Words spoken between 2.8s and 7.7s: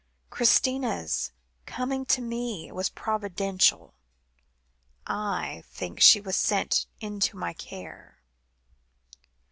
providential. I think she was sent into my